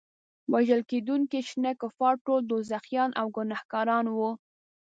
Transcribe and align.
وژل 0.53 0.81
کېدونکي 0.91 1.39
شنه 1.49 1.71
کفار 1.81 2.15
ټول 2.25 2.39
دوزخیان 2.51 3.11
او 3.19 3.27
ګناهګاران 3.35 4.05
وو. 4.15 4.31